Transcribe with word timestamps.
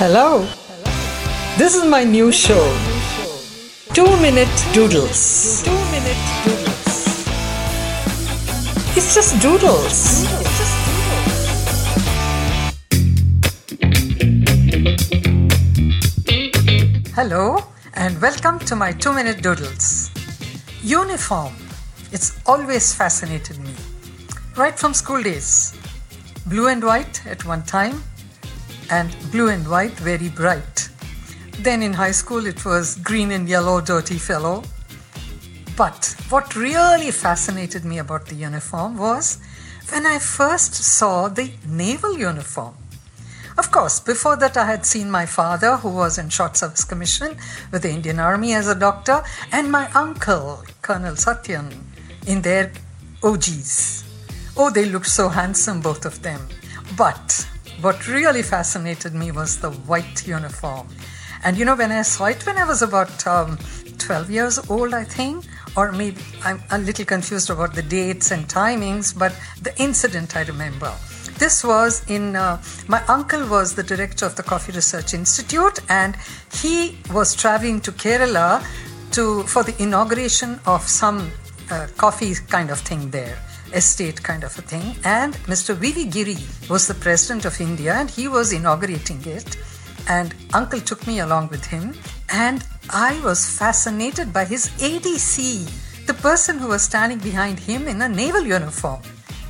Hello. 0.00 0.46
This 1.58 1.74
is 1.74 1.84
my 1.84 2.04
new 2.04 2.30
show. 2.30 2.62
Two 3.94 4.06
Minute 4.22 4.48
Doodles. 4.72 5.64
Two 5.64 5.74
Minute 5.90 6.22
Doodles. 6.44 7.26
It's 8.96 9.12
just 9.12 9.42
doodles. 9.42 10.22
Hello 17.16 17.64
and 17.94 18.22
welcome 18.22 18.60
to 18.60 18.76
my 18.76 18.92
Two 18.92 19.12
Minute 19.12 19.42
Doodles. 19.42 20.12
Uniform. 20.84 21.56
It's 22.12 22.38
always 22.46 22.94
fascinated 22.94 23.58
me. 23.58 23.74
Right 24.56 24.78
from 24.78 24.94
school 24.94 25.20
days. 25.20 25.76
Blue 26.46 26.68
and 26.68 26.84
white 26.84 27.26
at 27.26 27.44
one 27.44 27.64
time, 27.64 28.04
and 28.90 29.14
blue 29.30 29.48
and 29.48 29.68
white 29.68 29.98
very 29.98 30.28
bright. 30.28 30.88
Then 31.60 31.82
in 31.82 31.92
high 31.92 32.12
school 32.12 32.46
it 32.46 32.64
was 32.64 32.96
green 32.96 33.30
and 33.32 33.48
yellow, 33.48 33.80
dirty 33.80 34.18
fellow. 34.18 34.62
But 35.76 36.14
what 36.28 36.56
really 36.56 37.10
fascinated 37.10 37.84
me 37.84 37.98
about 37.98 38.26
the 38.26 38.34
uniform 38.34 38.96
was 38.96 39.38
when 39.90 40.06
I 40.06 40.18
first 40.18 40.74
saw 40.74 41.28
the 41.28 41.50
naval 41.66 42.18
uniform. 42.18 42.74
Of 43.58 43.72
course, 43.72 43.98
before 43.98 44.36
that, 44.36 44.56
I 44.56 44.66
had 44.66 44.86
seen 44.86 45.10
my 45.10 45.26
father, 45.26 45.78
who 45.78 45.88
was 45.88 46.16
in 46.16 46.28
short 46.28 46.56
service 46.56 46.84
commission 46.84 47.36
with 47.72 47.82
the 47.82 47.90
Indian 47.90 48.20
Army 48.20 48.54
as 48.54 48.68
a 48.68 48.74
doctor, 48.74 49.24
and 49.50 49.72
my 49.72 49.90
uncle, 49.92 50.62
Colonel 50.80 51.14
Satyan, 51.14 51.74
in 52.28 52.42
their 52.42 52.70
OGs. 53.24 54.04
Oh, 54.56 54.70
they 54.70 54.84
looked 54.84 55.08
so 55.08 55.28
handsome, 55.28 55.80
both 55.80 56.04
of 56.04 56.22
them. 56.22 56.46
But 56.96 57.47
what 57.80 58.08
really 58.08 58.42
fascinated 58.42 59.14
me 59.14 59.30
was 59.30 59.58
the 59.58 59.70
white 59.70 60.26
uniform. 60.26 60.88
And 61.44 61.56
you 61.56 61.64
know, 61.64 61.76
when 61.76 61.92
I 61.92 62.02
saw 62.02 62.26
it 62.26 62.44
when 62.46 62.58
I 62.58 62.64
was 62.64 62.82
about 62.82 63.26
um, 63.26 63.58
12 63.98 64.30
years 64.30 64.70
old, 64.70 64.94
I 64.94 65.04
think, 65.04 65.44
or 65.76 65.92
maybe 65.92 66.20
I'm 66.42 66.60
a 66.70 66.78
little 66.78 67.04
confused 67.04 67.50
about 67.50 67.74
the 67.74 67.82
dates 67.82 68.30
and 68.30 68.48
timings, 68.48 69.16
but 69.16 69.32
the 69.62 69.76
incident 69.80 70.36
I 70.36 70.42
remember. 70.42 70.92
This 71.38 71.62
was 71.62 72.04
in, 72.10 72.34
uh, 72.34 72.60
my 72.88 73.04
uncle 73.06 73.46
was 73.46 73.74
the 73.76 73.84
director 73.84 74.26
of 74.26 74.34
the 74.34 74.42
Coffee 74.42 74.72
Research 74.72 75.14
Institute, 75.14 75.78
and 75.88 76.16
he 76.60 76.98
was 77.12 77.36
traveling 77.36 77.80
to 77.82 77.92
Kerala 77.92 78.64
to, 79.12 79.44
for 79.44 79.62
the 79.62 79.80
inauguration 79.80 80.58
of 80.66 80.82
some 80.82 81.30
uh, 81.70 81.86
coffee 81.96 82.34
kind 82.48 82.70
of 82.70 82.80
thing 82.80 83.10
there 83.10 83.38
estate 83.72 84.22
kind 84.22 84.44
of 84.44 84.58
a 84.58 84.62
thing. 84.62 84.96
And 85.04 85.34
Mr. 85.46 85.74
V.V. 85.74 86.06
Giri 86.06 86.38
was 86.68 86.86
the 86.86 86.94
president 86.94 87.44
of 87.44 87.60
India 87.60 87.94
and 87.94 88.10
he 88.10 88.28
was 88.28 88.52
inaugurating 88.52 89.24
it. 89.24 89.56
And 90.08 90.34
uncle 90.54 90.80
took 90.80 91.06
me 91.06 91.20
along 91.20 91.48
with 91.48 91.66
him. 91.66 91.94
And 92.30 92.64
I 92.90 93.20
was 93.22 93.58
fascinated 93.58 94.32
by 94.32 94.44
his 94.44 94.68
ADC, 94.78 96.06
the 96.06 96.14
person 96.14 96.58
who 96.58 96.68
was 96.68 96.82
standing 96.82 97.18
behind 97.18 97.58
him 97.58 97.86
in 97.86 98.00
a 98.00 98.08
naval 98.08 98.44
uniform. 98.44 99.02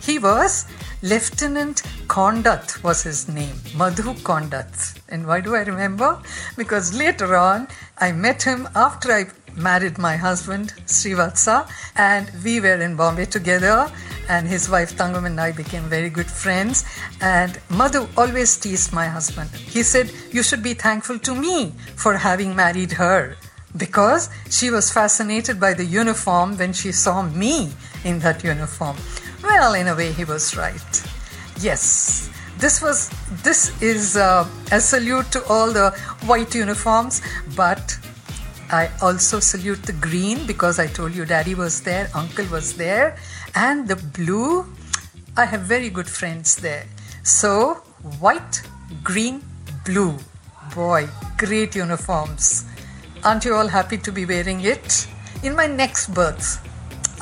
He 0.00 0.18
was 0.18 0.66
Lieutenant 1.02 1.82
Kondat 2.08 2.82
was 2.82 3.02
his 3.02 3.28
name, 3.28 3.56
Madhu 3.76 4.14
Kondat. 4.14 4.98
And 5.10 5.26
why 5.26 5.40
do 5.40 5.54
I 5.54 5.62
remember? 5.62 6.18
Because 6.56 6.96
later 6.96 7.36
on, 7.36 7.68
I 7.98 8.12
met 8.12 8.42
him 8.42 8.66
after 8.74 9.12
I 9.12 9.26
married 9.56 9.98
my 9.98 10.16
husband, 10.16 10.74
Srivatsa, 10.86 11.68
and 11.96 12.30
we 12.44 12.60
were 12.60 12.80
in 12.80 12.96
Bombay 12.96 13.26
together. 13.26 13.90
And 14.28 14.48
his 14.48 14.68
wife 14.68 14.96
Tangam 14.96 15.26
and 15.26 15.40
I 15.40 15.52
became 15.52 15.84
very 15.84 16.10
good 16.10 16.30
friends. 16.30 16.84
And 17.20 17.60
Madhu 17.70 18.08
always 18.16 18.56
teased 18.56 18.92
my 18.92 19.06
husband. 19.06 19.50
He 19.50 19.82
said, 19.82 20.10
You 20.32 20.42
should 20.42 20.62
be 20.62 20.74
thankful 20.74 21.18
to 21.20 21.34
me 21.34 21.72
for 21.94 22.16
having 22.16 22.56
married 22.56 22.92
her 22.92 23.36
because 23.76 24.30
she 24.50 24.70
was 24.70 24.92
fascinated 24.92 25.60
by 25.60 25.74
the 25.74 25.84
uniform 25.84 26.56
when 26.56 26.72
she 26.72 26.92
saw 26.92 27.22
me 27.22 27.70
in 28.04 28.18
that 28.20 28.42
uniform. 28.42 28.96
Well, 29.42 29.74
in 29.74 29.88
a 29.88 29.94
way, 29.94 30.12
he 30.12 30.24
was 30.24 30.56
right. 30.56 31.02
Yes, 31.60 32.30
this 32.58 32.80
was 32.82 33.10
this 33.42 33.70
is 33.82 34.16
uh, 34.16 34.48
a 34.72 34.80
salute 34.80 35.30
to 35.32 35.44
all 35.46 35.72
the 35.72 35.90
white 36.24 36.54
uniforms, 36.54 37.22
but 37.54 37.98
I 38.70 38.90
also 39.00 39.38
salute 39.38 39.84
the 39.84 39.92
green 39.92 40.44
because 40.46 40.80
I 40.80 40.88
told 40.88 41.14
you 41.14 41.24
daddy 41.24 41.54
was 41.54 41.82
there, 41.82 42.10
uncle 42.14 42.46
was 42.46 42.74
there, 42.76 43.16
and 43.54 43.86
the 43.86 43.96
blue. 43.96 44.66
I 45.36 45.44
have 45.44 45.60
very 45.62 45.88
good 45.88 46.08
friends 46.08 46.56
there. 46.56 46.86
So, 47.22 47.74
white, 48.18 48.62
green, 49.04 49.42
blue. 49.84 50.18
Boy, 50.74 51.08
great 51.38 51.76
uniforms. 51.76 52.64
Aren't 53.22 53.44
you 53.44 53.54
all 53.54 53.68
happy 53.68 53.98
to 53.98 54.10
be 54.10 54.26
wearing 54.26 54.62
it? 54.62 55.06
In 55.42 55.54
my 55.54 55.66
next 55.66 56.12
birth, 56.12 56.60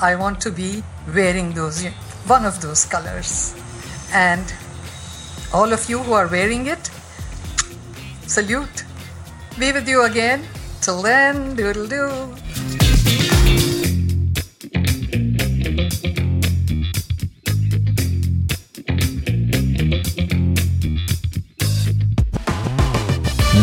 I 0.00 0.16
want 0.16 0.41
to 0.43 0.50
be 0.50 0.82
wearing 1.15 1.53
those 1.53 1.84
one 2.26 2.47
of 2.47 2.61
those 2.62 2.87
colors. 2.87 3.55
And 4.12 4.53
all 5.53 5.72
of 5.72 5.88
you 5.91 5.99
who 5.99 6.15
are 6.15 6.26
wearing 6.26 6.66
it, 6.66 6.91
salute. 8.26 8.84
Be 9.59 9.72
with 9.72 9.88
you 9.88 10.05
again. 10.05 10.44
Till 10.84 11.00
then, 11.00 11.56
doodle 11.56 11.87
doo. 11.87 12.11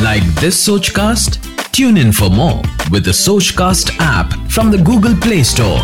Like 0.02 0.24
this 0.42 0.68
Sochcast? 0.68 1.38
Tune 1.72 1.98
in 1.98 2.12
for 2.12 2.31
more 2.31 2.60
with 2.90 3.06
the 3.06 3.12
Sochcast 3.12 3.96
app 4.00 4.34
from 4.50 4.72
the 4.72 4.80
Google 4.80 5.16
Play 5.18 5.44
Store. 5.44 5.80